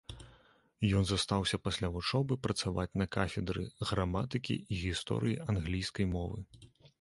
Ён 0.99 1.03
застаўся 1.09 1.59
пасля 1.67 1.87
вучобы 1.97 2.37
працаваць 2.47 2.97
на 3.01 3.07
кафедры 3.17 3.67
граматыкі 3.91 4.55
і 4.63 4.73
гісторыі 4.87 5.39
англійскай 5.55 6.05
мовы. 6.17 6.39